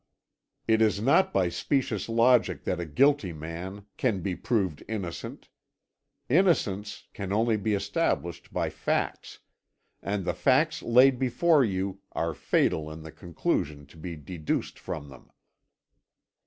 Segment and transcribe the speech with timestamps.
[0.67, 5.47] It is not by specious logic that a guilty man can be proved innocent.
[6.27, 9.41] Innocence can only be established by facts,
[10.01, 15.07] and the facts laid before you are fatal in the conclusion to be deduced from
[15.09, 15.29] them.